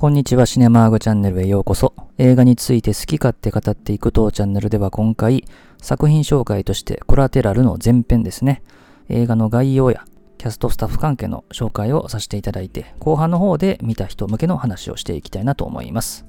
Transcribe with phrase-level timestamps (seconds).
[0.00, 1.92] こんにちは、シネマーグチャンネルへようこそ。
[2.18, 5.44] 映画について好き勝手語っていく当チャンネルでは今回、
[5.82, 8.62] 作品紹介としてコラテラルの前編ですね。
[9.08, 10.04] 映画の概要や
[10.38, 16.24] キャストスタッフ関係の紹介をさせていただいて、後半の方で見た人向けの話をしていきたいなと思います。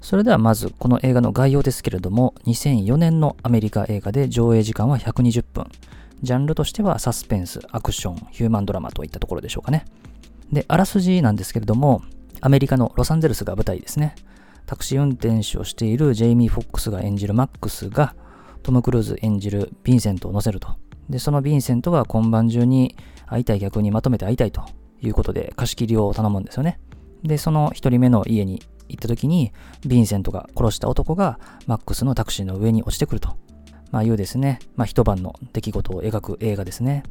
[0.00, 5.66] それではまずこの映画の概要ですけれども、2004年のアメリカ映画で上映時間は120分。
[6.24, 9.84] ジャンルとしてはサスペンス、アクション、ヒューマンドラマといったところでしょうかね。
[10.52, 12.02] で、あらすじなんですけれども、
[12.40, 14.14] アメリカのロサンゼルスが舞台ですね。
[14.66, 18.14] タクシー運転手をしているジェイミー・フォックスが演じるマックスが、
[18.62, 20.76] トム・クルーズ演じるヴィンセントを乗せると。
[21.08, 24.62] で、そのヴィンセントが今晩中に会いたい客にまとめて会いたいと
[25.00, 26.78] いうことで貸し切りを頼むんですよね。
[27.22, 33.36] で、その一人目の家に行った時に、ヴィンセントが殺した男がマックスのタクシーの上に落ちてくると。
[33.90, 37.02] まあいうですね、まあ一晩の出来事を描く映画ですね。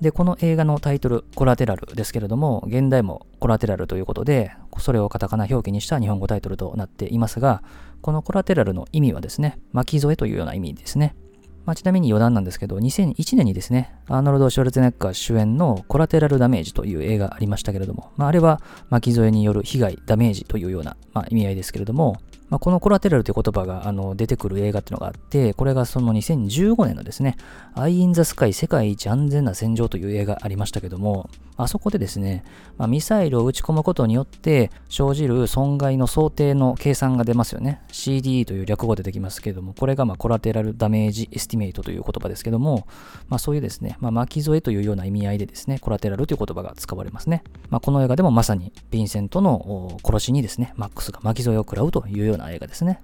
[0.00, 7.62] で、この映画のタイトル、コラテラルですけれども、現代もコラテラルということで、それをカタカナ表記にした日本語タイトルとなっていますが、
[8.02, 11.16] このコラテラルの意味はですね、巻き添えというような意味ですね。
[11.64, 27.36] まあ、ちなみに余談なんですけど、2001年にですね、アーノルド・シュワルツネッカー主演のコラテラルダメージという映画ありましたけれども、まあ、あれは巻き添えによる被害、ダメージというような、まあ、意味合いですけれども、まあ、このコラテラルという言葉があの出てくる映画っていうのがあって、これがその2015年のですね、
[27.74, 32.44] アイ・イン・ザ・スカイ世界一安全な戦場という映画ありましたけども、あそこでですね、
[32.76, 37.80] まあ、ミサイルを撃ち込むことによって生じる損害の想定の計算が出ますよね。
[37.88, 42.86] CDE という略語でできますけども、これがまあ collateral damage estimate という言葉ですけども、
[43.28, 47.42] まあ、そういうですね、まあ、巻き添えというような意味合いでですね、コラテラルという言葉が使われますね。
[47.70, 53.00] まあ、この映画でもまさにヴィンセントの殺しにですね、マックスが巻き添えを食らうというような映画ですね。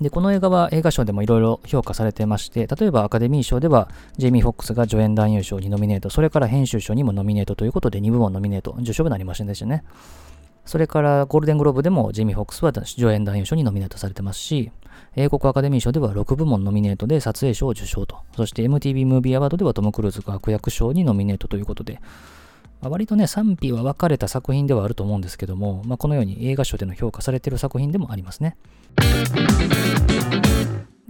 [0.00, 9.84] で、この映画は映画賞でもいろいろ評価されてまして、例えばアカデミー賞ではジェイミー・フォックスが助演男優賞にノミネート、それから編集賞にもノミネートということで2部門ノミネート、受賞がなりませんでしたね。
[10.64, 14.70] それからゴールデングローブでもジェイミー・フォックスは助演男優賞にノミネートされてますし、
[15.16, 22.00] 英国アカデミー賞では6部門ノミネートで撮影賞を受賞と、そして MTV ムービーアワードではトム・クルーズが悪役賞にノミネートということで、
[22.88, 28.56] 割とね、賛否は分かれた作品ではあると思うんですけども、まあ、このように映画賞での評価されている作品でもありますね。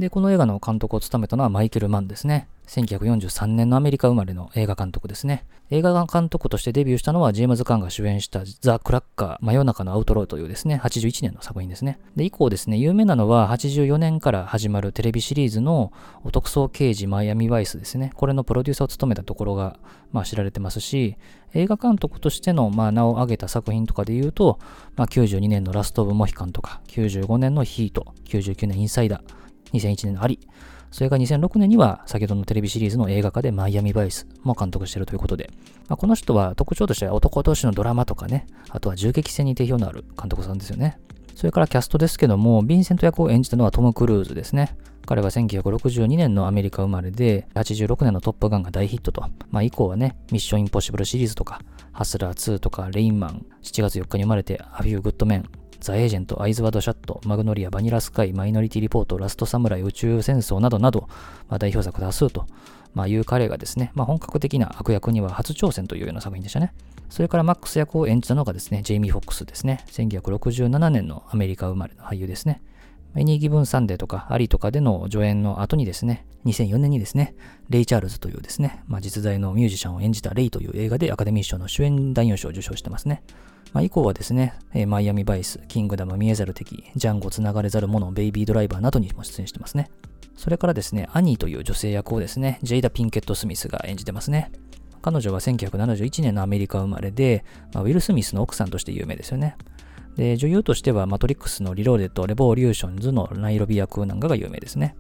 [0.01, 2.49] で、この映画の監督を務めたのはマイケル・マンですね。
[2.69, 5.45] 1943年のアメリカ生まれの映画監督ですね。
[5.69, 11.99] 映画監督としてデビューしたのはジェームズ・カンが主演したザ・クラッカー、真夜中のアウトローというですね、81年の作品ですね。
[12.17, 15.93] で、以降ですね、有名なのは84年から始まるテレビシリーズの
[16.25, 18.11] お特捜刑事マイアミ・ワイスですね。
[18.15, 19.79] これのプロデューサーを務めたところが、
[20.13, 21.17] まあ、知られてますし、
[21.53, 24.59] 映画監督としての、まあ、名を挙げた作品とかで言うと、
[24.97, 30.39] まあ、92年のラスト・オブ・モヒカンとか、95年のヒート、99年インサイダー、2001年のアリ、
[30.91, 35.51] それが2006年には先ほどのテレビシリーズの映画化でマイアミバイスも監督しているということで、
[35.89, 40.99] まあ、この人は特徴としては男同士のドラマとかね、あとは銃撃戦に定評のある監督さんですよね。
[41.35, 44.77] それからキャストですけども、ヴィンセント役を演じたのはトム・クルーズですね。
[45.07, 55.49] 彼は1962年のアメリカ生まれで、86年のトップガンが大ヒットと、まあ以降はね、ミッション・インポッシブルシリーズとか、ハスラー2とか、レインマン、7月4日に生まれて、アフュー・グッドメン、
[55.81, 61.09] ザ・エージェント、アイズ・ワイド・シャット、マグノリア、バニラ・スカイ、マイノリティ・リポート、ラスト・サムライ、宇宙戦争などなど、
[61.49, 62.47] まあ、代表作多数と、
[62.95, 66.73] まあ、いう彼がですね、まあ、本格的な悪役には初挑戦というような作品でしたね。
[67.09, 69.85] それからマックス役を演じたのがですね、ジェイミー・フォックスですね。
[69.89, 72.63] 1967年のアメリカ生まれの俳優ですね。
[73.17, 77.35] エニー・ギブン・サンデーとかアリとかでの助演の後にですね、2004年にですね、
[77.69, 83.23] レイ・チャールズというですね、まあ、実在のミュージシャンを演じたレイという映画でアカデミー賞の主演男優賞を受賞してますね。
[83.73, 89.91] まあ、以降はですね、えー、マイアミバイス、キングダム見えざる敵、ジャンゴつながれざる者、ベイビードライバーなどにも出演してますね。
[90.37, 94.51] それからですね、アニーという女性役をですね、ジェイダ・ピンケット・スミスが演じてますね。
[95.03, 99.57] 彼女は1971年のアメリカ生まれで、まあ、ウィル・スミスの奥さんとして有名ですよね。
[100.21, 104.95] で、女優としては、マトリックスのリローデッド・レボリューションズのナイオビ役なんかが有名ですね。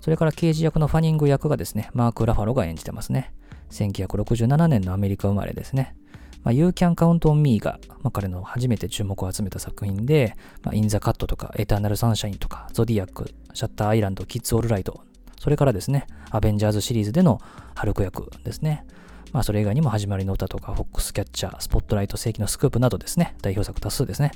[0.00, 3.32] それから刑事役のファニング役がですね、マーク・ラファロが演じてますね。
[3.70, 5.94] 1967年のアメリカ生まれですね。
[6.42, 10.34] まあ、You Can Count on Me が、まあ、彼の初めて注目を集めた作品で、
[10.64, 15.04] まあ、In the Cut とか、エターナル・サンシャインとか、ゾディアック、シャッターアイランド、キッズ・オール・ライト、
[15.38, 17.40] それからですね、アベンジャーズシリーズでの
[17.76, 18.84] ハルク役ですね。
[19.32, 24.32] まあ、それ以外にも始まりの歌とか、フォックスキャッチャー、スポットライト、世紀のスクープなどですね、代表作多数ですね。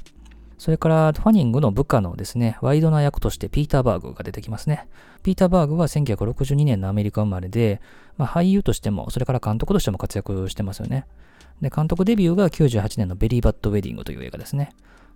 [0.58, 4.88] それから、ファニングの部下のですね、ワイドナー役としてピーター・バーグが出てきますね。
[5.22, 7.80] ピーター・バーグは1962年のアメリカ生まれで、
[8.16, 11.06] まあ、俳優としても、それから監督としても活躍してますよね。
[11.60, 14.70] で、監督デビューが98年のベリーバッドウェディングという映画ですね。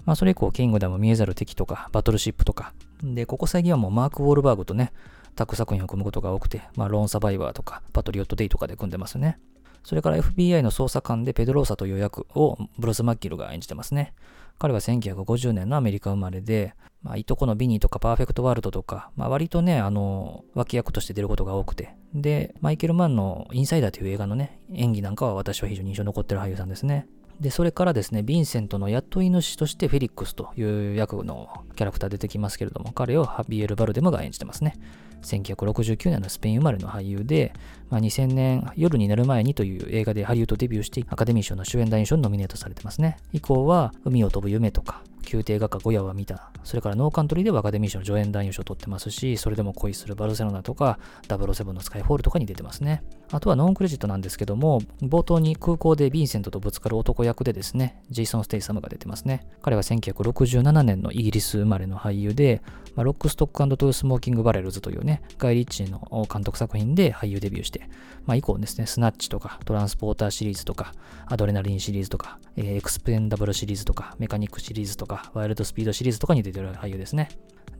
[0.04, 2.72] まあ、それ以降、キングダム見えざる敵とか、バトルシップとか、
[3.02, 4.92] で、ここ最近はもうマーク・ウォールバーグとね、
[5.34, 9.38] タッグ作品を組むことが多くて、まあ、ローンサバイバーとか、パトリオットデイとかで組んでますね。
[9.84, 14.14] それから FBI の捜査官でペドローサという役をブルース・マッギルが演じてますね。
[14.58, 21.96] 彼は1950年のアメリカ生まれで、まあ、いとこのビニーとかパーフェクトワールドとか、まあ、割とね、あの、脇役として出ることが多くて。
[22.14, 27.06] で、マイケル・マンのインサイダーという映画のね、演技なんかは私は非常に印象に残ってる俳優さんですね。
[27.40, 30.62] で、それからですね、ヴィンセントの雇い主としてフェリックスとい
[30.92, 34.76] う役のキャラクター出てきますけれども、彼をハビエル・バルデムが演じてますね。
[35.22, 37.52] 1969年のスペイン生まれの俳優で、
[37.90, 43.16] まあ、2000年夜になる前にという映画でハリウッドデビューしてアカデミー賞の主演男優賞にノミネートされてますね。
[43.32, 45.02] 以降は海を飛ぶ夢とか
[45.32, 46.50] 宮廷画家ゴヤは見た。
[46.64, 50.98] それからノーカントリーではアカデミー賞の助演男優賞を取ってますし、それでも恋するバルセロナとか、
[51.28, 53.02] 007のスカイフォールとかに出てますね。
[53.30, 59.46] あとはノンクレジットなんですけども、冒頭に空港でヴィンセントとぶつかる男役でですね、ジェイソン・ステイサムが出てますね。
[59.62, 62.62] 彼は1967年のイギリス生まれの俳優で、
[62.94, 67.88] まあ、ロックストックトゥースモーキングバレルズというね、ガイ・リッチーの監督作品で俳優デビューして、
[68.26, 70.92] まあ、以降ですね、スナッチとか、トランスポーターシリーズとか、
[71.26, 77.28] アドレナリンシリーズとか、えー、エクスペンダブルシリーズとか、メカニックシリーズとか、ワイルドスピードシリーズとかに出てる俳優ですね。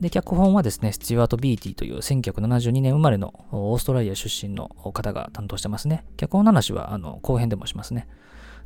[0.01, 6.05] で、脚本はですね、スチュワート・ビーティという1972年生まれのオーストラリア出身の方が担当してますね。
[6.17, 8.07] 脚本の話はあの後編でもしますね。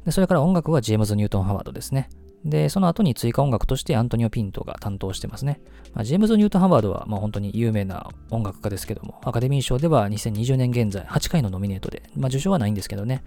[0.06, 2.10] で、それから音楽はジェームズ・ニュートン・ハワードですね。
[2.48, 5.60] で、その後に追加音楽としてアントニオ・ピントが担当してますね。
[5.94, 13.24] まあ、ジェームズ・ニュートン・ハワードはまあ本当に有名な音楽家ですけども、アカデミー賞では2020年現在8回のノミネートで、まあ、受賞はないんですけどね、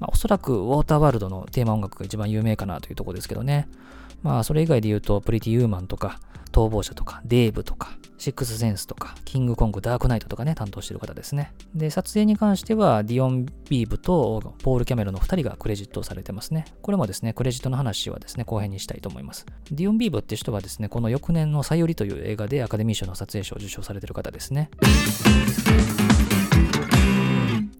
[0.00, 3.68] まあ、おそらくウォーターワールドのテーマ音楽が一番有名かなというところですけどね。
[4.22, 6.20] まあ、それ以外で言うと、プリティ・ウーマンとか、
[6.52, 7.90] 逃亡者とか、デーブとか、
[8.22, 11.52] シックスセンスとか、キングコング、ダークナイトとかね、担当してる方ですね。
[11.74, 16.66] で、撮影に関しては、ディオン・ビーブとポール・キャメロンの2人がクレジットされてますね。
[16.82, 19.44] これもですね、クレジットの話はですね、後編にしたいと思います。
[19.72, 24.70] ディオン・ビーブって人はですね、この翌年のさゆりという映画でアカデミー賞の撮影賞を受賞されてる方ですね。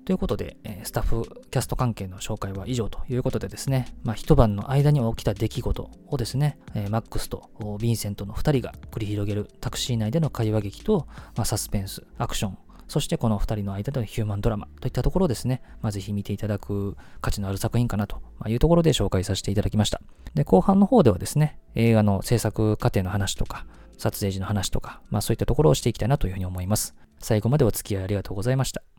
[0.04, 6.58] ということで、スタッフ、キャスト関係の紹介は以上ということでですね、まあ、一晩の間に起きた出来事をですね、
[6.90, 11.06] マックスとヴィンセントの2人が繰り広げるタクシー内での会話劇と、
[11.36, 12.58] まあ、サスペンス、アクション、
[12.88, 20.02] そしてこの2人の間でのヒューマンドラマといったところですね、まあ、ぜひ見ていただく価値のある作品かなというところで紹介させていただきました。
[20.34, 23.66] で、後半の方ではですね、映画の制作過程の話とか、
[23.98, 26.96] 撮影時の話とか、まあそういったところをしていきたいなというふうに思います。
[27.20, 28.91] 最後までお付き合いありがとうございました。